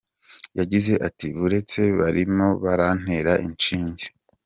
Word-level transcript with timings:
Yagize 0.59 0.93
ati:” 1.07 1.27
buretse 1.37 1.81
barimo 1.99 2.47
barantera 2.63 3.33
inshinge”. 3.47 4.05